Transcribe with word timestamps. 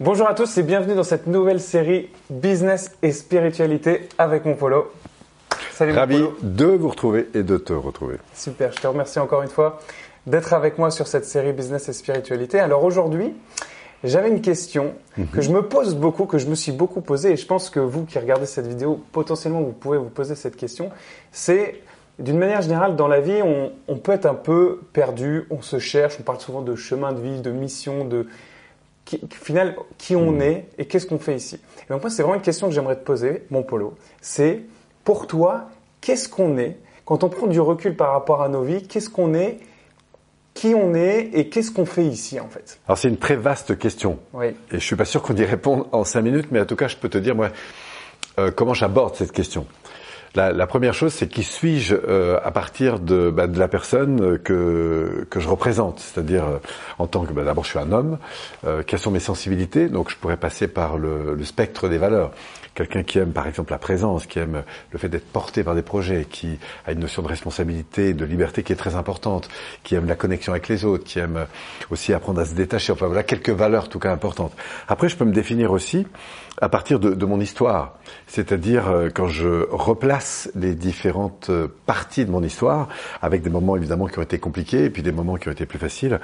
Bonjour 0.00 0.28
à 0.28 0.34
tous 0.34 0.58
et 0.58 0.64
bienvenue 0.64 0.96
dans 0.96 1.04
cette 1.04 1.28
nouvelle 1.28 1.60
série 1.60 2.08
Business 2.28 2.90
et 3.00 3.12
Spiritualité 3.12 4.08
avec 4.18 4.44
mon 4.44 4.56
Polo. 4.56 4.90
Salut 5.70 5.92
Ravi 5.92 6.18
mon 6.18 6.30
Polo. 6.30 6.38
de 6.42 6.64
vous 6.64 6.88
retrouver 6.88 7.28
et 7.32 7.44
de 7.44 7.56
te 7.58 7.72
retrouver. 7.72 8.16
Super, 8.34 8.72
je 8.72 8.80
te 8.80 8.88
remercie 8.88 9.20
encore 9.20 9.42
une 9.42 9.48
fois 9.48 9.78
d'être 10.26 10.52
avec 10.52 10.78
moi 10.78 10.90
sur 10.90 11.06
cette 11.06 11.24
série 11.24 11.52
Business 11.52 11.88
et 11.88 11.92
Spiritualité. 11.92 12.58
Alors 12.58 12.82
aujourd'hui, 12.82 13.34
j'avais 14.02 14.30
une 14.30 14.40
question 14.40 14.94
mhm. 15.16 15.28
que 15.28 15.40
je 15.40 15.52
me 15.52 15.62
pose 15.62 15.94
beaucoup, 15.94 16.26
que 16.26 16.38
je 16.38 16.48
me 16.48 16.56
suis 16.56 16.72
beaucoup 16.72 17.00
posée 17.00 17.30
et 17.30 17.36
je 17.36 17.46
pense 17.46 17.70
que 17.70 17.78
vous 17.78 18.04
qui 18.04 18.18
regardez 18.18 18.46
cette 18.46 18.66
vidéo, 18.66 19.00
potentiellement 19.12 19.60
vous 19.60 19.70
pouvez 19.70 19.98
vous 19.98 20.10
poser 20.10 20.34
cette 20.34 20.56
question. 20.56 20.90
C'est 21.30 21.82
d'une 22.18 22.38
manière 22.38 22.62
générale, 22.62 22.96
dans 22.96 23.08
la 23.08 23.20
vie, 23.20 23.42
on, 23.44 23.70
on, 23.86 23.96
peut 23.96 24.12
être 24.12 24.26
un 24.26 24.34
peu 24.34 24.80
perdu, 24.92 25.44
on 25.50 25.62
se 25.62 25.78
cherche, 25.78 26.16
on 26.18 26.24
parle 26.24 26.40
souvent 26.40 26.62
de 26.62 26.74
chemin 26.74 27.12
de 27.12 27.20
vie, 27.20 27.40
de 27.40 27.52
mission, 27.52 28.04
de, 28.04 28.26
qui, 29.04 29.20
final, 29.30 29.76
qui 29.98 30.16
on 30.16 30.32
hmm. 30.32 30.42
est 30.42 30.68
et 30.78 30.86
qu'est-ce 30.86 31.06
qu'on 31.06 31.18
fait 31.18 31.36
ici. 31.36 31.56
Et 31.88 31.92
donc 31.92 32.02
moi, 32.02 32.10
c'est 32.10 32.22
vraiment 32.22 32.36
une 32.36 32.42
question 32.42 32.68
que 32.68 32.74
j'aimerais 32.74 32.96
te 32.96 33.04
poser, 33.04 33.44
mon 33.50 33.62
polo. 33.62 33.94
C'est 34.20 34.62
pour 35.04 35.26
toi, 35.26 35.68
qu'est-ce 36.00 36.28
qu'on 36.28 36.56
est? 36.58 36.76
Quand 37.04 37.22
on 37.22 37.28
prend 37.28 37.46
du 37.46 37.60
recul 37.60 37.96
par 37.96 38.12
rapport 38.12 38.42
à 38.42 38.48
nos 38.48 38.62
vies, 38.62 38.86
qu'est-ce 38.86 39.10
qu'on 39.10 39.34
est? 39.34 39.58
Qui 40.54 40.74
on 40.74 40.94
est 40.94 41.30
et 41.34 41.48
qu'est-ce 41.48 41.72
qu'on 41.72 41.84
fait 41.84 42.06
ici 42.06 42.38
en 42.38 42.48
fait? 42.48 42.78
Alors 42.86 42.96
c'est 42.96 43.08
une 43.08 43.18
très 43.18 43.36
vaste 43.36 43.76
question. 43.76 44.20
Oui. 44.32 44.46
Et 44.70 44.78
je 44.78 44.84
suis 44.84 44.96
pas 44.96 45.04
sûr 45.04 45.20
qu'on 45.20 45.34
y 45.34 45.44
réponde 45.44 45.86
en 45.90 46.04
cinq 46.04 46.22
minutes, 46.22 46.46
mais 46.52 46.60
en 46.60 46.64
tout 46.64 46.76
cas, 46.76 46.86
je 46.86 46.96
peux 46.96 47.08
te 47.08 47.18
dire 47.18 47.34
moi 47.34 47.50
euh, 48.38 48.50
comment 48.52 48.72
j'aborde 48.72 49.16
cette 49.16 49.32
question. 49.32 49.66
La, 50.34 50.52
la, 50.52 50.66
première 50.66 50.94
chose, 50.94 51.12
c'est 51.12 51.28
qui 51.28 51.44
suis-je 51.44 51.94
euh, 51.94 52.40
à 52.42 52.50
partir 52.50 52.98
de, 52.98 53.30
bah, 53.30 53.46
de 53.46 53.56
la 53.56 53.68
personne 53.68 54.36
que, 54.40 55.24
que 55.30 55.38
je 55.38 55.48
représente, 55.48 56.00
c'est-à-dire 56.00 56.44
euh, 56.44 56.58
en 56.98 57.06
tant 57.06 57.24
que 57.24 57.32
bah, 57.32 57.44
d'abord 57.44 57.62
je 57.62 57.70
suis 57.70 57.78
un 57.78 57.92
homme, 57.92 58.18
euh, 58.66 58.82
quelles 58.84 58.98
sont 58.98 59.12
mes 59.12 59.20
sensibilités, 59.20 59.88
donc 59.88 60.10
je 60.10 60.16
pourrais 60.16 60.36
passer 60.36 60.66
par 60.66 60.98
le, 60.98 61.36
le 61.36 61.44
spectre 61.44 61.88
des 61.88 61.98
valeurs. 61.98 62.32
Quelqu'un 62.74 63.04
qui 63.04 63.20
aime 63.20 63.30
par 63.30 63.46
exemple 63.46 63.70
la 63.70 63.78
présence, 63.78 64.26
qui 64.26 64.40
aime 64.40 64.64
le 64.90 64.98
fait 64.98 65.08
d'être 65.08 65.30
porté 65.30 65.62
par 65.62 65.76
des 65.76 65.82
projets, 65.82 66.26
qui 66.28 66.58
a 66.84 66.90
une 66.90 66.98
notion 66.98 67.22
de 67.22 67.28
responsabilité, 67.28 68.14
de 68.14 68.24
liberté 68.24 68.64
qui 68.64 68.72
est 68.72 68.76
très 68.76 68.96
importante, 68.96 69.48
qui 69.84 69.94
aime 69.94 70.06
la 70.06 70.16
connexion 70.16 70.52
avec 70.52 70.66
les 70.66 70.84
autres, 70.84 71.04
qui 71.04 71.20
aime 71.20 71.46
aussi 71.90 72.12
apprendre 72.12 72.40
à 72.40 72.44
se 72.44 72.54
détacher. 72.54 72.92
Enfin 72.92 73.06
voilà 73.06 73.22
quelques 73.22 73.50
valeurs 73.50 73.84
en 73.84 73.86
tout 73.86 74.00
cas 74.00 74.10
importantes. 74.10 74.52
Après, 74.88 75.08
je 75.08 75.14
peux 75.14 75.24
me 75.24 75.32
définir 75.32 75.70
aussi 75.70 76.04
à 76.60 76.68
partir 76.68 76.98
de, 76.98 77.14
de 77.14 77.26
mon 77.26 77.40
histoire, 77.40 77.94
c'est-à-dire 78.26 78.88
euh, 78.88 79.08
quand 79.12 79.28
je 79.28 79.66
replace 79.70 80.23
les 80.54 80.74
différentes 80.74 81.48
euh, 81.50 81.68
parties 81.86 82.24
de 82.24 82.30
mon 82.30 82.42
histoire, 82.42 82.88
avec 83.22 83.42
des 83.42 83.50
moments 83.50 83.76
évidemment 83.76 84.06
qui 84.06 84.18
ont 84.18 84.22
été 84.22 84.38
compliqués 84.38 84.84
et 84.84 84.90
puis 84.90 85.02
des 85.02 85.12
moments 85.12 85.36
qui 85.36 85.48
ont 85.48 85.52
été 85.52 85.66
plus 85.66 85.78
faciles, 85.78 86.20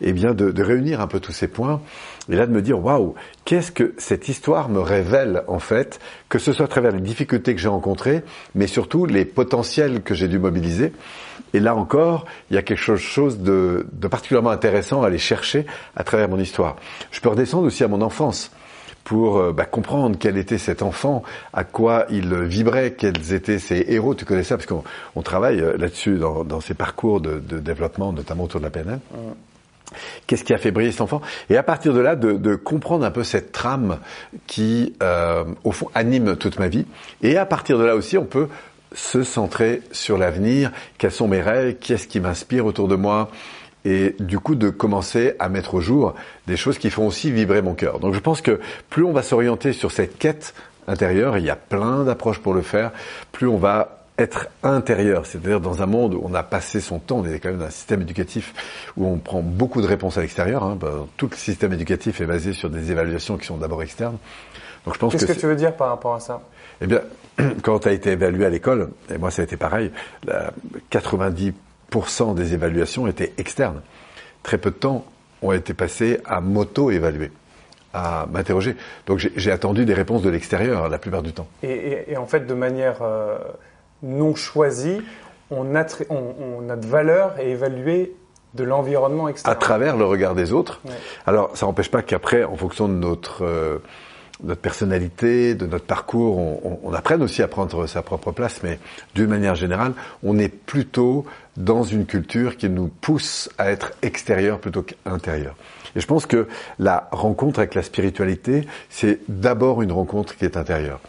et 0.00 0.08
eh 0.08 0.12
bien 0.12 0.34
de, 0.34 0.62
réunir 0.62 1.00
un 1.00 1.06
peu 1.06 1.20
tous 1.20 1.32
ces 1.32 1.48
points 1.48 1.80
et 2.30 2.36
là 2.36 2.46
de 2.46 2.52
me 2.52 2.62
dire 2.62 2.82
waouh, 2.82 3.14
qu'est-ce 3.44 3.72
que 3.72 3.94
cette 3.98 4.28
histoire 4.28 4.68
me 4.68 4.80
révèle 4.80 5.42
en 5.48 5.58
fait, 5.58 6.00
que 6.28 6.38
ce 6.38 6.52
soit 6.52 6.66
à 6.66 6.68
travers 6.68 6.92
les 6.92 7.00
difficultés 7.00 7.54
que 7.54 7.60
j'ai 7.60 7.68
rencontrées, 7.68 8.22
mais 8.54 8.66
surtout 8.66 9.06
les 9.06 9.24
potentiels 9.24 10.02
que 10.02 10.14
j'ai 10.14 10.28
dû 10.28 10.38
mobiliser. 10.38 10.92
Et 11.54 11.60
là 11.60 11.74
encore, 11.74 12.26
il 12.50 12.54
y 12.54 12.58
a 12.58 12.62
quelque 12.62 12.96
chose 12.96 13.40
de 13.40 13.86
particulièrement 14.10 14.50
intéressant 14.50 15.02
à 15.02 15.08
aller 15.08 15.18
chercher 15.18 15.66
à 15.96 16.04
travers 16.04 16.28
mon 16.28 16.38
histoire. 16.38 16.76
Je 17.10 17.20
peux 17.20 17.28
redescendre 17.28 17.66
aussi 17.66 17.84
à 17.84 17.88
mon 17.88 18.02
enfance 18.02 18.50
pour 19.04 19.38
euh, 19.38 19.52
bah, 19.52 19.64
comprendre 19.64 20.16
quel 20.18 20.36
était 20.36 20.58
cet 20.58 20.82
enfant, 20.82 21.22
à 21.52 21.64
quoi 21.64 22.06
il 22.10 22.34
vibrait, 22.34 22.92
quels 22.92 23.32
étaient 23.32 23.58
ses 23.58 23.84
héros. 23.88 24.14
Tu 24.14 24.24
connais 24.24 24.44
ça 24.44 24.56
parce 24.56 24.66
qu'on 24.66 25.22
travaille 25.22 25.60
euh, 25.60 25.76
là-dessus 25.76 26.16
dans, 26.16 26.44
dans, 26.44 26.60
ces 26.60 26.74
parcours 26.74 27.20
de, 27.20 27.38
de, 27.38 27.58
développement, 27.58 28.12
notamment 28.12 28.44
autour 28.44 28.60
de 28.60 28.64
la 28.64 28.70
PNL. 28.70 29.00
Qu'est-ce 30.26 30.44
qui 30.44 30.54
a 30.54 30.58
fait 30.58 30.70
briller 30.70 30.92
cet 30.92 31.02
enfant? 31.02 31.20
Et 31.50 31.56
à 31.56 31.62
partir 31.62 31.92
de 31.92 32.00
là, 32.00 32.16
de, 32.16 32.32
de 32.32 32.54
comprendre 32.54 33.04
un 33.04 33.10
peu 33.10 33.24
cette 33.24 33.52
trame 33.52 33.98
qui, 34.46 34.94
euh, 35.02 35.44
au 35.64 35.72
fond, 35.72 35.88
anime 35.94 36.36
toute 36.36 36.58
ma 36.58 36.68
vie. 36.68 36.86
Et 37.22 37.36
à 37.36 37.46
partir 37.46 37.78
de 37.78 37.84
là 37.84 37.94
aussi, 37.94 38.16
on 38.16 38.24
peut 38.24 38.48
se 38.94 39.22
centrer 39.22 39.82
sur 39.90 40.18
l'avenir. 40.18 40.70
Quels 40.98 41.12
sont 41.12 41.28
mes 41.28 41.40
rêves? 41.40 41.76
Qu'est-ce 41.80 42.06
qui 42.06 42.20
m'inspire 42.20 42.66
autour 42.66 42.88
de 42.88 42.96
moi? 42.96 43.30
Et 43.84 44.14
du 44.20 44.38
coup 44.38 44.54
de 44.54 44.70
commencer 44.70 45.34
à 45.38 45.48
mettre 45.48 45.74
au 45.74 45.80
jour 45.80 46.14
des 46.46 46.56
choses 46.56 46.78
qui 46.78 46.90
font 46.90 47.06
aussi 47.06 47.30
vibrer 47.30 47.62
mon 47.62 47.74
cœur. 47.74 47.98
Donc 47.98 48.14
je 48.14 48.20
pense 48.20 48.40
que 48.40 48.60
plus 48.90 49.04
on 49.04 49.12
va 49.12 49.22
s'orienter 49.22 49.72
sur 49.72 49.90
cette 49.90 50.18
quête 50.18 50.54
intérieure, 50.86 51.38
il 51.38 51.44
y 51.44 51.50
a 51.50 51.56
plein 51.56 52.04
d'approches 52.04 52.38
pour 52.38 52.54
le 52.54 52.62
faire, 52.62 52.90
plus 53.30 53.46
on 53.46 53.56
va 53.56 53.98
être 54.18 54.48
intérieur, 54.62 55.26
c'est-à-dire 55.26 55.60
dans 55.60 55.82
un 55.82 55.86
monde 55.86 56.14
où 56.14 56.20
on 56.22 56.34
a 56.34 56.42
passé 56.42 56.80
son 56.80 56.98
temps, 56.98 57.18
on 57.18 57.24
est 57.24 57.38
quand 57.38 57.48
même 57.48 57.58
dans 57.58 57.66
un 57.66 57.70
système 57.70 58.02
éducatif 58.02 58.54
où 58.96 59.06
on 59.06 59.16
prend 59.16 59.40
beaucoup 59.40 59.80
de 59.80 59.86
réponses 59.86 60.18
à 60.18 60.20
l'extérieur. 60.20 60.62
Hein, 60.64 60.76
bah, 60.78 61.06
tout 61.16 61.28
le 61.30 61.36
système 61.36 61.72
éducatif 61.72 62.20
est 62.20 62.26
basé 62.26 62.52
sur 62.52 62.68
des 62.68 62.90
évaluations 62.90 63.38
qui 63.38 63.46
sont 63.46 63.56
d'abord 63.56 63.82
externes. 63.82 64.18
Donc 64.84 64.94
je 64.94 64.98
pense 64.98 65.12
Qu'est-ce 65.12 65.26
que, 65.26 65.32
tu 65.32 65.46
veux 65.46 65.56
dire 65.56 65.74
par 65.74 65.88
rapport 65.88 66.14
à 66.14 66.20
ça? 66.20 66.42
Eh 66.80 66.86
bien, 66.86 67.00
quand 67.62 67.80
tu 67.80 67.88
as 67.88 67.92
été 67.92 68.10
évalué 68.10 68.44
à 68.44 68.50
l'école, 68.50 68.90
et 69.12 69.18
moi 69.18 69.30
ça 69.30 69.42
a 69.42 69.44
été 69.44 69.56
pareil, 69.56 69.90
90 70.90 71.52
des 72.34 72.54
évaluations 72.54 73.06
étaient 73.06 73.32
externes. 73.38 73.82
Très 74.42 74.58
peu 74.58 74.70
de 74.70 74.76
temps 74.76 75.04
ont 75.42 75.52
été 75.52 75.74
passés 75.74 76.20
à 76.24 76.40
m'auto-évaluer, 76.40 77.30
à 77.92 78.26
m'interroger. 78.32 78.76
Donc 79.06 79.18
j'ai 79.18 79.50
attendu 79.50 79.84
des 79.84 79.94
réponses 79.94 80.22
de 80.22 80.30
l'extérieur 80.30 80.88
la 80.88 80.98
plupart 80.98 81.22
du 81.22 81.32
temps. 81.32 81.46
Et, 81.62 82.16
en 82.16 82.26
fait, 82.26 82.46
de 82.46 82.54
manière 82.54 82.98
euh, 83.02 83.38
non 84.02 84.34
choisie, 84.34 85.02
on 85.50 85.74
a, 85.74 85.84
on, 86.08 86.68
a 86.70 86.76
de 86.76 86.86
valeur 86.86 87.38
et 87.38 87.50
évalué 87.50 88.14
de 88.54 88.64
l'environnement 88.64 89.28
extérieur. 89.28 89.56
À 89.56 89.60
travers 89.60 89.96
le 89.96 90.04
regard 90.04 90.34
des 90.34 90.52
autres. 90.52 90.80
Alors, 91.26 91.56
ça 91.56 91.66
n'empêche 91.66 91.90
pas 91.90 92.02
qu'après, 92.02 92.44
en 92.44 92.56
fonction 92.56 92.88
de 92.88 92.94
notre 92.94 93.44
euh, 93.44 93.78
notre 94.42 94.60
personnalité, 94.60 95.54
de 95.54 95.66
notre 95.66 95.84
parcours, 95.84 96.38
on, 96.38 96.80
on, 96.82 96.92
apprenne 96.92 97.22
aussi 97.22 97.42
à 97.42 97.48
prendre 97.48 97.86
sa 97.86 98.02
propre 98.02 98.32
place, 98.32 98.60
mais 98.62 98.78
d'une 99.14 99.28
manière 99.28 99.54
générale, 99.54 99.92
on 100.22 100.38
est 100.38 100.48
plutôt 100.48 101.24
dans 101.56 101.82
une 101.82 102.06
culture 102.06 102.56
qui 102.56 102.68
nous 102.68 102.88
pousse 102.88 103.50
à 103.58 103.70
être 103.70 103.92
extérieur 104.02 104.58
plutôt 104.58 104.82
qu'intérieur. 104.82 105.54
Et 105.94 106.00
je 106.00 106.06
pense 106.06 106.26
que 106.26 106.48
la 106.78 107.08
rencontre 107.12 107.60
avec 107.60 107.74
la 107.74 107.82
spiritualité, 107.82 108.66
c'est 108.88 109.20
d'abord 109.28 109.82
une 109.82 109.92
rencontre 109.92 110.36
qui 110.36 110.44
est 110.44 110.56
intérieure, 110.56 111.00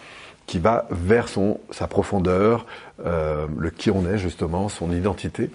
qui 0.46 0.60
va 0.60 0.88
vers 0.92 1.30
son, 1.30 1.60
sa 1.72 1.88
profondeur, 1.88 2.66
euh, 3.06 3.48
le 3.58 3.70
qui 3.70 3.90
on 3.92 4.06
est 4.06 4.18
justement, 4.18 4.70
son 4.70 4.92
identité, 4.92 5.50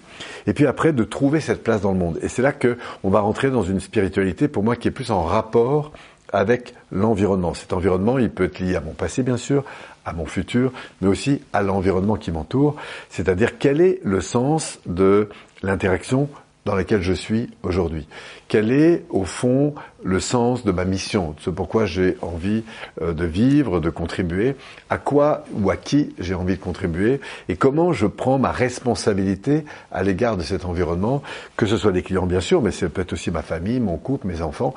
et 0.47 0.53
puis 0.53 0.65
après 0.65 0.93
de 0.93 1.03
trouver 1.03 1.39
cette 1.39 1.63
place 1.63 1.81
dans 1.81 1.91
le 1.91 1.99
monde. 1.99 2.19
Et 2.21 2.27
c'est 2.27 2.41
là 2.41 2.51
que 2.51 2.77
on 3.03 3.09
va 3.09 3.19
rentrer 3.19 3.51
dans 3.51 3.63
une 3.63 3.79
spiritualité 3.79 4.47
pour 4.47 4.63
moi 4.63 4.75
qui 4.75 4.87
est 4.87 4.91
plus 4.91 5.11
en 5.11 5.23
rapport 5.23 5.91
avec 6.33 6.73
l'environnement. 6.91 7.53
Cet 7.53 7.73
environnement, 7.73 8.17
il 8.17 8.29
peut 8.29 8.45
être 8.45 8.59
lié 8.59 8.75
à 8.75 8.81
mon 8.81 8.93
passé, 8.93 9.23
bien 9.23 9.37
sûr, 9.37 9.63
à 10.05 10.13
mon 10.13 10.25
futur, 10.25 10.71
mais 11.01 11.07
aussi 11.07 11.41
à 11.53 11.61
l'environnement 11.61 12.15
qui 12.15 12.31
m'entoure. 12.31 12.75
C'est-à-dire 13.09 13.57
quel 13.57 13.81
est 13.81 13.99
le 14.03 14.21
sens 14.21 14.79
de 14.85 15.29
l'interaction 15.63 16.29
dans 16.65 16.75
laquelle 16.75 17.01
je 17.01 17.13
suis 17.13 17.49
aujourd'hui? 17.63 18.07
Quel 18.47 18.71
est, 18.71 19.03
au 19.09 19.23
fond, 19.23 19.73
le 20.03 20.19
sens 20.19 20.63
de 20.63 20.71
ma 20.71 20.85
mission, 20.85 21.31
de 21.31 21.41
ce 21.41 21.49
pourquoi 21.49 21.85
j'ai 21.85 22.17
envie 22.21 22.63
euh, 23.01 23.13
de 23.13 23.25
vivre, 23.25 23.79
de 23.79 23.89
contribuer, 23.89 24.55
à 24.89 24.97
quoi 24.97 25.43
ou 25.53 25.69
à 25.69 25.75
qui 25.75 26.13
j'ai 26.19 26.33
envie 26.33 26.55
de 26.55 26.61
contribuer, 26.61 27.19
et 27.49 27.55
comment 27.55 27.91
je 27.91 28.07
prends 28.07 28.39
ma 28.39 28.51
responsabilité 28.51 29.65
à 29.91 30.03
l'égard 30.03 30.37
de 30.37 30.43
cet 30.43 30.65
environnement, 30.65 31.21
que 31.57 31.65
ce 31.65 31.77
soit 31.77 31.91
des 31.91 32.03
clients 32.03 32.25
bien 32.25 32.39
sûr, 32.39 32.61
mais 32.61 32.71
c'est 32.71 32.89
peut-être 32.89 33.13
aussi 33.13 33.31
ma 33.31 33.41
famille, 33.41 33.79
mon 33.79 33.97
couple, 33.97 34.27
mes 34.27 34.41
enfants. 34.41 34.73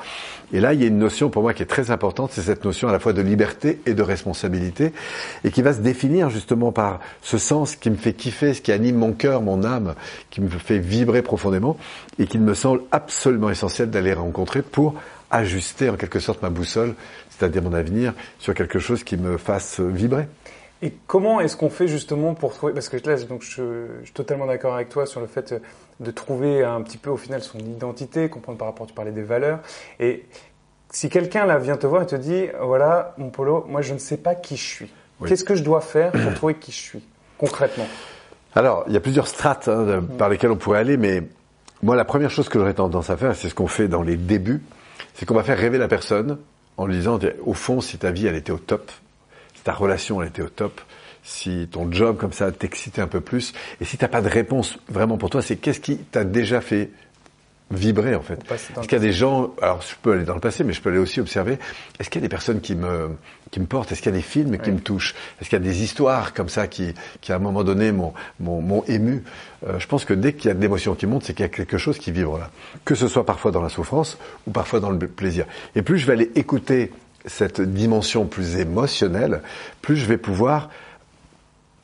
Et 0.52 0.60
là, 0.60 0.74
il 0.74 0.80
y 0.80 0.84
a 0.84 0.88
une 0.88 0.98
notion 0.98 1.30
pour 1.30 1.42
moi 1.42 1.54
qui 1.54 1.62
est 1.62 1.66
très 1.66 1.90
importante, 1.90 2.32
c'est 2.32 2.42
cette 2.42 2.64
notion 2.64 2.88
à 2.88 2.92
la 2.92 2.98
fois 2.98 3.12
de 3.12 3.22
liberté 3.22 3.80
et 3.86 3.94
de 3.94 4.02
responsabilité, 4.02 4.92
et 5.44 5.50
qui 5.50 5.62
va 5.62 5.72
se 5.72 5.80
définir 5.80 6.30
justement 6.30 6.72
par 6.72 7.00
ce 7.22 7.38
sens 7.38 7.76
qui 7.76 7.90
me 7.90 7.96
fait 7.96 8.12
kiffer, 8.12 8.54
ce 8.54 8.60
qui 8.60 8.72
anime 8.72 8.96
mon 8.96 9.12
cœur, 9.12 9.42
mon 9.42 9.64
âme, 9.64 9.94
qui 10.30 10.40
me 10.40 10.48
fait 10.48 10.78
vibrer 10.78 11.22
profondément, 11.22 11.76
et 12.18 12.26
qu'il 12.26 12.40
me 12.40 12.54
semble 12.54 12.82
absolument 12.90 13.50
essentiel 13.50 13.90
d'aller 13.90 14.12
rencontrer 14.12 14.62
pour 14.62 14.94
ajuster 15.32 15.90
en 15.90 15.96
quelque 15.96 16.20
sorte 16.20 16.42
ma 16.42 16.50
boussole, 16.50 16.94
c'est-à-dire 17.30 17.62
mon 17.62 17.72
avenir, 17.72 18.14
sur 18.38 18.54
quelque 18.54 18.78
chose 18.78 19.02
qui 19.02 19.16
me 19.16 19.38
fasse 19.38 19.80
vibrer. 19.80 20.28
Et 20.82 20.92
comment 21.06 21.40
est-ce 21.40 21.56
qu'on 21.56 21.70
fait 21.70 21.88
justement 21.88 22.34
pour 22.34 22.52
trouver 22.54 22.72
Parce 22.72 22.88
que 22.88 22.96
là, 23.08 23.16
donc, 23.24 23.42
je, 23.42 23.86
je 24.00 24.04
suis 24.04 24.12
totalement 24.12 24.46
d'accord 24.46 24.74
avec 24.74 24.88
toi 24.88 25.06
sur 25.06 25.20
le 25.20 25.26
fait 25.26 25.54
de 26.00 26.10
trouver 26.10 26.64
un 26.64 26.82
petit 26.82 26.98
peu 26.98 27.10
au 27.10 27.16
final 27.16 27.40
son 27.42 27.58
identité, 27.58 28.28
comprendre 28.28 28.58
par 28.58 28.68
rapport, 28.68 28.86
tu 28.86 28.94
parlais 28.94 29.12
des 29.12 29.22
valeurs. 29.22 29.60
Et 30.00 30.24
si 30.90 31.08
quelqu'un 31.08 31.46
là 31.46 31.58
vient 31.58 31.76
te 31.76 31.86
voir 31.86 32.02
et 32.02 32.06
te 32.06 32.16
dit, 32.16 32.46
voilà, 32.60 33.14
mon 33.16 33.30
polo, 33.30 33.64
moi 33.68 33.80
je 33.80 33.94
ne 33.94 33.98
sais 33.98 34.16
pas 34.16 34.34
qui 34.34 34.56
je 34.56 34.64
suis. 34.64 34.90
Qu'est-ce 35.26 35.44
que 35.44 35.54
je 35.54 35.62
dois 35.62 35.80
faire 35.80 36.10
pour 36.12 36.34
trouver 36.34 36.54
qui 36.54 36.72
je 36.72 36.80
suis 36.80 37.02
concrètement? 37.38 37.86
Alors, 38.54 38.84
il 38.88 38.92
y 38.92 38.96
a 38.96 39.00
plusieurs 39.00 39.28
strates 39.28 39.68
hein, 39.68 40.00
mm. 40.00 40.16
par 40.18 40.28
lesquelles 40.28 40.50
on 40.50 40.56
pourrait 40.56 40.80
aller, 40.80 40.96
mais 40.96 41.22
moi, 41.82 41.96
la 41.96 42.04
première 42.04 42.30
chose 42.30 42.48
que 42.48 42.58
j'aurais 42.58 42.74
tendance 42.74 43.08
à 43.10 43.16
faire, 43.16 43.34
c'est 43.34 43.48
ce 43.48 43.54
qu'on 43.54 43.66
fait 43.66 43.88
dans 43.88 44.02
les 44.02 44.16
débuts, 44.16 44.62
c'est 45.14 45.26
qu'on 45.26 45.34
va 45.34 45.42
faire 45.42 45.58
rêver 45.58 45.78
la 45.78 45.88
personne 45.88 46.38
en 46.76 46.86
lui 46.86 46.96
disant, 46.96 47.18
au 47.44 47.54
fond, 47.54 47.80
si 47.80 47.98
ta 47.98 48.10
vie, 48.10 48.26
elle 48.26 48.36
était 48.36 48.52
au 48.52 48.58
top, 48.58 48.90
si 49.54 49.62
ta 49.62 49.72
relation, 49.72 50.22
elle 50.22 50.28
était 50.28 50.42
au 50.42 50.48
top, 50.48 50.80
si 51.22 51.68
ton 51.70 51.90
job 51.92 52.16
comme 52.16 52.32
ça 52.32 52.50
t'excitait 52.50 53.02
un 53.02 53.06
peu 53.06 53.20
plus, 53.20 53.52
et 53.80 53.84
si 53.84 53.96
t'as 53.96 54.08
pas 54.08 54.22
de 54.22 54.28
réponse 54.28 54.78
vraiment 54.88 55.18
pour 55.18 55.30
toi, 55.30 55.42
c'est 55.42 55.56
qu'est-ce 55.56 55.80
qui 55.80 55.98
t'a 55.98 56.24
déjà 56.24 56.60
fait 56.60 56.90
vibrer 57.72 58.14
en 58.14 58.22
fait. 58.22 58.40
Est-ce 58.50 58.80
qu'il 58.82 58.92
y 58.92 58.94
a 58.94 58.98
des 58.98 59.12
gens, 59.12 59.54
alors 59.60 59.82
je 59.82 59.94
peux 60.00 60.12
aller 60.12 60.24
dans 60.24 60.34
le 60.34 60.40
passé, 60.40 60.64
mais 60.64 60.72
je 60.72 60.80
peux 60.80 60.90
aller 60.90 60.98
aussi 60.98 61.20
observer, 61.20 61.58
est-ce 61.98 62.10
qu'il 62.10 62.20
y 62.20 62.24
a 62.24 62.26
des 62.26 62.30
personnes 62.30 62.60
qui 62.60 62.74
me, 62.74 63.10
qui 63.50 63.60
me 63.60 63.66
portent, 63.66 63.92
est-ce 63.92 64.02
qu'il 64.02 64.12
y 64.12 64.14
a 64.14 64.16
des 64.16 64.22
films 64.22 64.58
qui 64.58 64.70
me 64.70 64.80
touchent, 64.80 65.14
est-ce 65.40 65.48
qu'il 65.48 65.58
y 65.58 65.62
a 65.62 65.64
des 65.64 65.82
histoires 65.82 66.34
comme 66.34 66.48
ça 66.48 66.66
qui, 66.66 66.94
qui 67.20 67.32
à 67.32 67.36
un 67.36 67.38
moment 67.38 67.64
donné 67.64 67.92
m'ont, 67.92 68.12
m'ont, 68.40 68.84
ému? 68.88 69.24
Euh, 69.66 69.78
Je 69.78 69.86
pense 69.86 70.04
que 70.04 70.14
dès 70.14 70.32
qu'il 70.32 70.48
y 70.48 70.50
a 70.50 70.54
de 70.54 70.60
l'émotion 70.60 70.94
qui 70.94 71.06
monte, 71.06 71.24
c'est 71.24 71.34
qu'il 71.34 71.44
y 71.44 71.46
a 71.46 71.50
quelque 71.50 71.78
chose 71.78 71.98
qui 71.98 72.12
vibre 72.12 72.38
là. 72.38 72.50
Que 72.84 72.94
ce 72.94 73.08
soit 73.08 73.26
parfois 73.26 73.50
dans 73.50 73.62
la 73.62 73.68
souffrance 73.68 74.18
ou 74.46 74.50
parfois 74.50 74.80
dans 74.80 74.90
le 74.90 74.98
plaisir. 74.98 75.46
Et 75.74 75.82
plus 75.82 75.98
je 75.98 76.06
vais 76.06 76.12
aller 76.12 76.30
écouter 76.34 76.92
cette 77.26 77.60
dimension 77.60 78.26
plus 78.26 78.56
émotionnelle, 78.56 79.42
plus 79.80 79.96
je 79.96 80.06
vais 80.06 80.18
pouvoir 80.18 80.70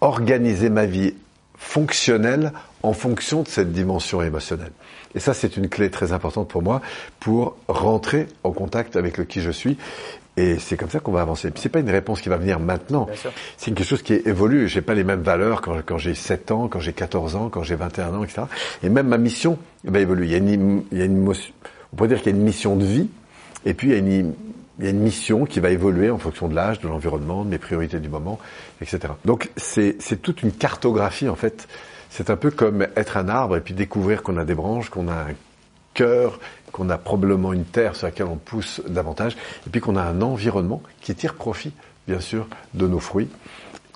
organiser 0.00 0.70
ma 0.70 0.86
vie 0.86 1.14
fonctionnelle 1.58 2.52
en 2.82 2.92
fonction 2.92 3.42
de 3.42 3.48
cette 3.48 3.72
dimension 3.72 4.22
émotionnelle. 4.22 4.72
Et 5.14 5.20
ça, 5.20 5.34
c'est 5.34 5.56
une 5.56 5.68
clé 5.68 5.90
très 5.90 6.12
importante 6.12 6.48
pour 6.48 6.62
moi 6.62 6.80
pour 7.20 7.56
rentrer 7.66 8.26
en 8.44 8.52
contact 8.52 8.96
avec 8.96 9.18
le 9.18 9.24
qui 9.24 9.40
je 9.40 9.50
suis. 9.50 9.76
Et 10.36 10.58
c'est 10.60 10.76
comme 10.76 10.88
ça 10.88 11.00
qu'on 11.00 11.10
va 11.10 11.20
avancer. 11.20 11.50
C'est 11.56 11.68
pas 11.68 11.80
une 11.80 11.90
réponse 11.90 12.20
qui 12.20 12.28
va 12.28 12.36
venir 12.36 12.60
maintenant. 12.60 13.08
C'est 13.56 13.74
quelque 13.74 13.84
chose 13.84 14.02
qui 14.02 14.12
évolue. 14.12 14.68
J'ai 14.68 14.82
pas 14.82 14.94
les 14.94 15.02
mêmes 15.02 15.22
valeurs 15.22 15.60
quand, 15.60 15.76
quand 15.84 15.98
j'ai 15.98 16.14
7 16.14 16.52
ans, 16.52 16.68
quand 16.68 16.78
j'ai 16.78 16.92
14 16.92 17.34
ans, 17.34 17.48
quand 17.48 17.64
j'ai 17.64 17.74
21 17.74 18.14
ans, 18.14 18.22
etc. 18.22 18.42
Et 18.84 18.88
même 18.88 19.08
ma 19.08 19.18
mission 19.18 19.58
va 19.82 19.98
évoluer. 19.98 20.26
Il 20.26 20.32
y 20.32 20.34
a 20.36 20.38
une, 20.38 20.84
il 20.92 20.98
y 20.98 21.02
a 21.02 21.06
une 21.06 21.28
on 21.92 21.96
pourrait 21.96 22.08
dire 22.08 22.18
qu'il 22.18 22.30
y 22.30 22.34
a 22.34 22.38
une 22.38 22.44
mission 22.44 22.76
de 22.76 22.84
vie. 22.84 23.08
Et 23.64 23.74
puis 23.74 23.88
il 23.88 23.92
y 23.92 23.96
a 23.96 23.98
une, 23.98 24.32
il 24.78 24.84
y 24.84 24.88
a 24.88 24.90
une 24.90 25.00
mission 25.00 25.44
qui 25.44 25.60
va 25.60 25.70
évoluer 25.70 26.10
en 26.10 26.18
fonction 26.18 26.48
de 26.48 26.54
l'âge, 26.54 26.80
de 26.80 26.88
l'environnement, 26.88 27.44
de 27.44 27.50
mes 27.50 27.58
priorités 27.58 27.98
du 27.98 28.08
moment, 28.08 28.38
etc. 28.80 29.14
Donc 29.24 29.50
c'est 29.56 30.22
toute 30.22 30.42
une 30.42 30.52
cartographie 30.52 31.28
en 31.28 31.36
fait 31.36 31.68
c'est 32.10 32.30
un 32.30 32.36
peu 32.36 32.50
comme 32.50 32.86
être 32.96 33.16
un 33.16 33.28
arbre 33.28 33.56
et 33.56 33.60
puis 33.60 33.74
découvrir 33.74 34.22
qu'on 34.22 34.36
a 34.36 34.44
des 34.44 34.54
branches, 34.54 34.90
qu'on 34.90 35.08
a 35.08 35.14
un 35.14 35.34
cœur, 35.94 36.40
qu'on 36.72 36.90
a 36.90 36.98
probablement 36.98 37.52
une 37.52 37.64
terre 37.64 37.96
sur 37.96 38.06
laquelle 38.06 38.26
on 38.26 38.36
pousse 38.36 38.80
davantage, 38.88 39.36
et 39.66 39.70
puis 39.70 39.80
qu'on 39.80 39.96
a 39.96 40.02
un 40.02 40.22
environnement 40.22 40.82
qui 41.00 41.14
tire 41.14 41.34
profit, 41.34 41.72
bien 42.06 42.20
sûr, 42.20 42.48
de 42.74 42.86
nos 42.86 43.00
fruits, 43.00 43.28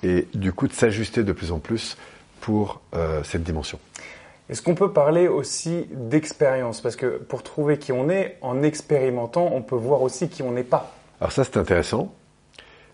et 0.03 0.27
du 0.33 0.53
coup 0.53 0.67
de 0.67 0.73
s'ajuster 0.73 1.23
de 1.23 1.31
plus 1.31 1.51
en 1.51 1.59
plus 1.59 1.97
pour 2.41 2.81
euh, 2.93 3.23
cette 3.23 3.43
dimension. 3.43 3.79
Est-ce 4.49 4.61
qu'on 4.61 4.75
peut 4.75 4.91
parler 4.91 5.27
aussi 5.27 5.87
d'expérience? 5.91 6.81
Parce 6.81 6.95
que 6.95 7.17
pour 7.17 7.43
trouver 7.43 7.77
qui 7.77 7.91
on 7.91 8.09
est, 8.09 8.37
en 8.41 8.61
expérimentant, 8.61 9.49
on 9.53 9.61
peut 9.61 9.75
voir 9.75 10.01
aussi 10.01 10.27
qui 10.29 10.43
on 10.43 10.51
n'est 10.51 10.63
pas. 10.63 10.93
Alors 11.21 11.31
ça, 11.31 11.43
c'est 11.43 11.57
intéressant. 11.57 12.13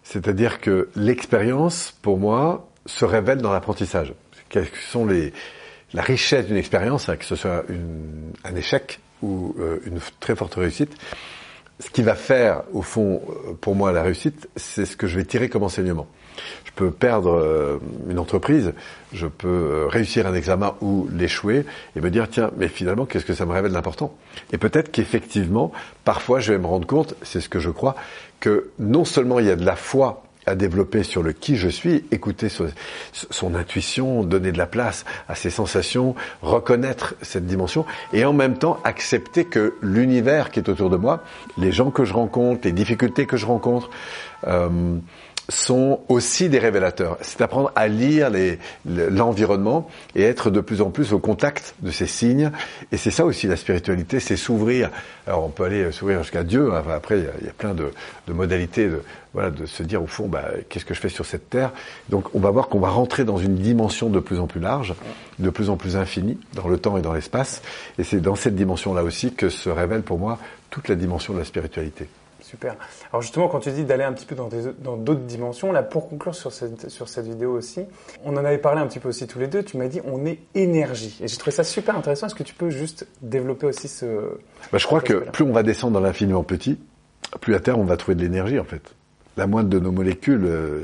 C'est-à-dire 0.03 0.61
que 0.61 0.89
l'expérience, 0.95 1.93
pour 2.01 2.17
moi, 2.17 2.69
se 2.85 3.05
révèle 3.05 3.39
dans 3.39 3.51
l'apprentissage 3.51 4.13
quelles 4.49 4.67
sont 4.89 5.05
les, 5.05 5.31
la 5.93 6.01
richesse 6.01 6.47
d'une 6.47 6.57
expérience, 6.57 7.07
hein, 7.07 7.15
que 7.15 7.25
ce 7.25 7.35
soit 7.35 7.63
un 8.43 8.55
échec 8.55 8.99
ou 9.21 9.55
euh, 9.59 9.79
une 9.85 9.99
très 10.19 10.35
forte 10.35 10.55
réussite. 10.55 10.95
Ce 11.79 11.89
qui 11.89 12.01
va 12.01 12.15
faire, 12.15 12.63
au 12.73 12.81
fond, 12.81 13.21
euh, 13.29 13.53
pour 13.53 13.75
moi, 13.75 13.91
la 13.91 14.03
réussite, 14.03 14.49
c'est 14.55 14.85
ce 14.85 14.97
que 14.97 15.07
je 15.07 15.17
vais 15.17 15.25
tirer 15.25 15.49
comme 15.49 15.63
enseignement. 15.63 16.07
Je 16.65 16.71
peux 16.75 16.91
perdre 16.91 17.31
euh, 17.31 17.77
une 18.09 18.19
entreprise, 18.19 18.73
je 19.13 19.27
peux 19.27 19.85
réussir 19.87 20.27
un 20.27 20.33
examen 20.33 20.75
ou 20.81 21.09
l'échouer 21.11 21.65
et 21.95 22.01
me 22.01 22.09
dire 22.09 22.29
tiens, 22.29 22.51
mais 22.57 22.67
finalement, 22.67 23.05
qu'est-ce 23.05 23.25
que 23.25 23.33
ça 23.33 23.45
me 23.45 23.51
révèle 23.51 23.73
d'important? 23.73 24.15
Et 24.53 24.57
peut-être 24.57 24.91
qu'effectivement, 24.91 25.71
parfois, 26.05 26.39
je 26.39 26.53
vais 26.53 26.59
me 26.59 26.67
rendre 26.67 26.87
compte, 26.87 27.15
c'est 27.21 27.41
ce 27.41 27.49
que 27.49 27.59
je 27.59 27.69
crois, 27.69 27.95
que 28.39 28.69
non 28.79 29.05
seulement 29.05 29.39
il 29.39 29.47
y 29.47 29.51
a 29.51 29.55
de 29.55 29.65
la 29.65 29.75
foi 29.75 30.23
à 30.49 30.55
développer 30.55 31.03
sur 31.03 31.21
le 31.21 31.31
qui 31.31 31.57
je 31.57 31.69
suis, 31.69 32.03
écouter 32.11 32.47
son, 32.49 33.55
intuition, 33.55 34.23
donner 34.23 34.51
de 34.51 34.57
la 34.57 34.65
place 34.65 35.05
à 35.27 35.35
ses 35.35 35.51
sensations, 35.51 36.15
reconnaître 36.41 37.13
cette 37.21 37.45
dimension 37.45 37.85
et 38.13 38.25
en 38.25 38.33
même 38.33 38.57
temps 38.57 38.79
accepter 38.83 39.45
que 39.45 39.75
l'univers 39.81 40.49
qui 40.49 40.59
est 40.59 40.67
autour 40.67 40.89
de 40.89 40.97
moi, 40.97 41.23
les 41.57 41.71
gens 41.71 41.91
que 41.91 42.03
je 42.03 42.13
rencontre, 42.13 42.61
les 42.63 42.71
difficultés 42.71 43.27
que 43.27 43.37
je 43.37 43.45
rencontre, 43.45 43.91
euh, 44.47 44.97
sont 45.49 45.99
aussi 46.07 46.47
des 46.47 46.59
révélateurs. 46.59 47.17
C'est 47.21 47.41
apprendre 47.41 47.71
à 47.75 47.87
lire 47.87 48.31
l'environnement 48.85 49.89
et 50.15 50.23
être 50.23 50.49
de 50.49 50.61
plus 50.61 50.81
en 50.81 50.91
plus 50.91 51.11
au 51.11 51.19
contact 51.19 51.75
de 51.81 51.91
ces 51.91 52.07
signes. 52.07 52.51
Et 52.91 52.97
c'est 52.97 53.11
ça 53.11 53.25
aussi 53.25 53.47
la 53.47 53.55
spiritualité, 53.55 54.19
c'est 54.19 54.37
s'ouvrir. 54.37 54.89
Alors 55.27 55.43
on 55.43 55.49
peut 55.49 55.63
aller 55.63 55.91
s'ouvrir 55.91 56.23
jusqu'à 56.23 56.43
Dieu. 56.43 56.73
Hein. 56.73 56.83
après, 56.93 57.19
il 57.19 57.45
y, 57.45 57.49
a, 57.49 57.53
plein 57.53 57.73
de, 57.73 57.91
modalités 58.27 58.87
de, 58.87 59.01
voilà, 59.33 59.49
de 59.49 59.65
se 59.65 59.83
dire 59.83 60.01
au 60.01 60.07
fond, 60.07 60.27
bah, 60.27 60.45
qu'est-ce 60.69 60.85
que 60.85 60.93
je 60.93 60.99
fais 60.99 61.09
sur 61.09 61.25
cette 61.25 61.49
terre? 61.49 61.71
Donc 62.09 62.33
on 62.35 62.39
va 62.39 62.51
voir 62.51 62.67
qu'on 62.67 62.79
va 62.79 62.89
rentrer 62.89 63.25
dans 63.25 63.37
une 63.37 63.55
dimension 63.55 64.09
de 64.09 64.19
plus 64.19 64.39
en 64.39 64.47
plus 64.47 64.61
large, 64.61 64.93
de 65.39 65.49
plus 65.49 65.69
en 65.69 65.77
plus 65.77 65.97
infinie, 65.97 66.37
dans 66.53 66.67
le 66.67 66.77
temps 66.77 66.97
et 66.97 67.01
dans 67.01 67.13
l'espace. 67.13 67.61
Et 67.97 68.03
c'est 68.03 68.21
dans 68.21 68.35
cette 68.35 68.55
dimension-là 68.55 69.03
aussi 69.03 69.33
que 69.33 69.49
se 69.49 69.69
révèle 69.69 70.03
pour 70.03 70.19
moi 70.19 70.37
toute 70.69 70.87
la 70.87 70.95
dimension 70.95 71.33
de 71.33 71.39
la 71.39 71.45
spiritualité. 71.45 72.07
Super. 72.41 72.75
Alors 73.11 73.21
justement, 73.21 73.47
quand 73.47 73.59
tu 73.59 73.71
dis 73.71 73.83
d'aller 73.83 74.03
un 74.03 74.13
petit 74.13 74.25
peu 74.25 74.35
dans 74.35 74.97
d'autres 74.97 75.21
dimensions, 75.21 75.71
là, 75.71 75.83
pour 75.83 76.09
conclure 76.09 76.35
sur 76.35 76.51
cette, 76.51 76.89
sur 76.89 77.09
cette 77.09 77.25
vidéo 77.25 77.51
aussi, 77.51 77.81
on 78.23 78.35
en 78.37 78.45
avait 78.45 78.57
parlé 78.57 78.81
un 78.81 78.87
petit 78.87 78.99
peu 78.99 79.09
aussi 79.09 79.27
tous 79.27 79.39
les 79.39 79.47
deux, 79.47 79.63
tu 79.63 79.77
m'as 79.77 79.87
dit 79.87 80.01
on 80.05 80.25
est 80.25 80.39
énergie. 80.55 81.17
Et 81.21 81.27
j'ai 81.27 81.37
trouvé 81.37 81.51
ça 81.51 81.63
super 81.63 81.97
intéressant. 81.97 82.27
Est-ce 82.27 82.35
que 82.35 82.43
tu 82.43 82.53
peux 82.53 82.69
juste 82.69 83.07
développer 83.21 83.67
aussi 83.67 83.87
ce... 83.87 84.05
Bah, 84.71 84.77
je 84.77 84.85
crois 84.85 85.01
que 85.01 85.29
plus 85.31 85.43
on 85.43 85.51
va 85.51 85.63
descendre 85.63 85.93
dans 85.93 85.99
l'infiniment 85.99 86.43
petit, 86.43 86.79
plus 87.41 87.55
à 87.55 87.59
terme 87.59 87.81
on 87.81 87.85
va 87.85 87.97
trouver 87.97 88.15
de 88.15 88.21
l'énergie 88.21 88.59
en 88.59 88.65
fait. 88.65 88.95
La 89.37 89.47
moindre 89.47 89.69
de 89.69 89.79
nos 89.79 89.91
molécules, 89.91 90.45
euh, 90.45 90.83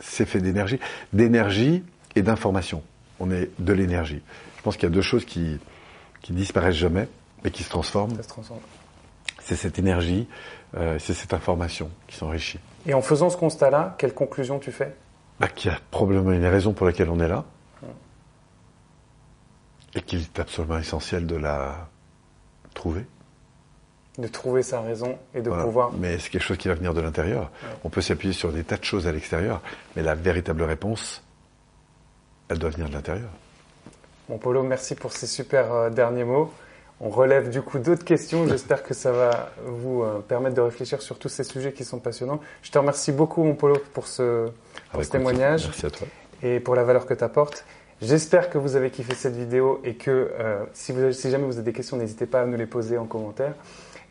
c'est 0.00 0.26
fait 0.26 0.40
d'énergie. 0.40 0.78
D'énergie 1.12 1.84
et 2.16 2.22
d'information. 2.22 2.82
On 3.20 3.30
est 3.30 3.50
de 3.58 3.72
l'énergie. 3.72 4.22
Je 4.56 4.62
pense 4.62 4.76
qu'il 4.76 4.88
y 4.88 4.92
a 4.92 4.94
deux 4.94 5.02
choses 5.02 5.24
qui, 5.24 5.58
qui 6.22 6.32
disparaissent 6.32 6.74
jamais, 6.74 7.08
mais 7.44 7.50
qui 7.50 7.62
se 7.62 7.70
transforment. 7.70 8.16
Ça 8.16 8.22
se 8.22 8.28
transforme 8.28 8.60
c'est 9.42 9.56
cette 9.56 9.78
énergie, 9.78 10.26
euh, 10.76 10.98
c'est 10.98 11.14
cette 11.14 11.34
information 11.34 11.90
qui 12.06 12.16
s'enrichit. 12.16 12.60
Et 12.86 12.94
en 12.94 13.02
faisant 13.02 13.30
ce 13.30 13.36
constat-là, 13.36 13.94
quelle 13.98 14.14
conclusion 14.14 14.58
tu 14.58 14.72
fais? 14.72 14.94
Bah, 15.40 15.48
Qu'il 15.48 15.70
y 15.70 15.74
a 15.74 15.78
probablement 15.90 16.32
une 16.32 16.46
raison 16.46 16.72
pour 16.72 16.86
laquelle 16.86 17.10
on 17.10 17.20
est 17.20 17.28
là. 17.28 17.44
Et 19.96 20.02
qu'il 20.02 20.20
est 20.20 20.40
absolument 20.40 20.78
essentiel 20.78 21.26
de 21.26 21.36
la 21.36 21.88
trouver. 22.74 23.06
De 24.18 24.26
trouver 24.26 24.62
sa 24.64 24.80
raison 24.80 25.18
et 25.34 25.40
de 25.40 25.50
pouvoir. 25.50 25.92
Mais 25.92 26.18
c'est 26.18 26.30
quelque 26.30 26.42
chose 26.42 26.56
qui 26.56 26.66
va 26.66 26.74
venir 26.74 26.94
de 26.94 27.00
l'intérieur. 27.00 27.50
On 27.84 27.90
peut 27.90 28.00
s'appuyer 28.00 28.34
sur 28.34 28.52
des 28.52 28.64
tas 28.64 28.76
de 28.76 28.84
choses 28.84 29.06
à 29.06 29.12
l'extérieur, 29.12 29.60
mais 29.94 30.02
la 30.02 30.16
véritable 30.16 30.62
réponse, 30.64 31.22
elle 32.48 32.58
doit 32.58 32.70
venir 32.70 32.88
de 32.88 32.94
l'intérieur. 32.94 33.30
Bon, 34.28 34.38
Polo, 34.38 34.62
merci 34.62 34.94
pour 34.94 35.12
ces 35.12 35.26
super 35.26 35.72
euh, 35.72 35.90
derniers 35.90 36.24
mots. 36.24 36.52
On 37.00 37.08
relève 37.08 37.50
du 37.50 37.60
coup 37.60 37.78
d'autres 37.78 38.04
questions. 38.04 38.46
J'espère 38.46 38.82
que 38.82 38.94
ça 38.94 39.12
va 39.12 39.50
vous 39.66 40.02
euh, 40.02 40.20
permettre 40.20 40.54
de 40.54 40.60
réfléchir 40.60 41.02
sur 41.02 41.18
tous 41.18 41.28
ces 41.28 41.44
sujets 41.44 41.72
qui 41.72 41.84
sont 41.84 41.98
passionnants. 41.98 42.40
Je 42.62 42.70
te 42.70 42.78
remercie 42.78 43.12
beaucoup, 43.12 43.42
mon 43.42 43.54
Polo, 43.54 43.76
pour 43.92 44.06
ce, 44.06 44.48
témoignage. 45.10 45.66
Merci 45.66 45.86
à 45.86 45.90
toi. 45.90 46.06
Et 46.42 46.60
pour 46.60 46.74
la 46.74 46.84
valeur 46.84 47.06
que 47.06 47.14
tu 47.14 47.24
apportes. 47.24 47.64
J'espère 48.00 48.50
que 48.50 48.58
vous 48.58 48.76
avez 48.76 48.90
kiffé 48.90 49.14
cette 49.14 49.36
vidéo 49.36 49.80
et 49.84 49.94
que 49.94 50.30
euh, 50.38 50.64
si, 50.72 50.92
vous, 50.92 51.12
si 51.12 51.30
jamais 51.30 51.44
vous 51.44 51.54
avez 51.54 51.64
des 51.64 51.72
questions, 51.72 51.96
n'hésitez 51.96 52.26
pas 52.26 52.42
à 52.42 52.46
nous 52.46 52.56
les 52.56 52.66
poser 52.66 52.98
en 52.98 53.06
commentaire. 53.06 53.54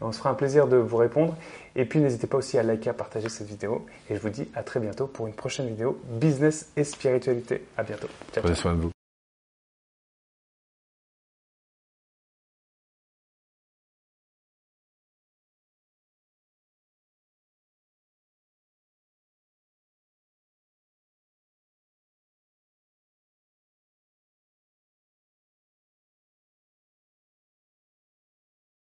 on 0.01 0.11
se 0.11 0.17
fera 0.17 0.31
un 0.31 0.33
plaisir 0.35 0.67
de 0.67 0.77
vous 0.77 0.97
répondre. 0.97 1.35
Et 1.75 1.85
puis 1.85 1.99
n'hésitez 1.99 2.27
pas 2.27 2.37
aussi 2.37 2.57
à 2.57 2.63
liker, 2.63 2.89
à 2.89 2.93
partager 2.93 3.29
cette 3.29 3.47
vidéo. 3.47 3.85
Et 4.09 4.15
je 4.15 4.19
vous 4.19 4.29
dis 4.29 4.47
à 4.55 4.63
très 4.63 4.79
bientôt 4.79 5.07
pour 5.07 5.27
une 5.27 5.33
prochaine 5.33 5.67
vidéo 5.67 5.99
business 6.07 6.71
et 6.75 6.83
spiritualité. 6.83 7.65
À 7.77 7.83
bientôt. 7.83 8.07
Ciao. 8.33 8.43
Prenez 8.43 8.55
soin 8.55 8.73
de 8.73 8.81
vous. 8.81 9.02